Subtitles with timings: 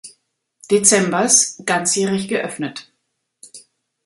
[0.71, 2.91] Dezembers, ganzjährig geöffnet.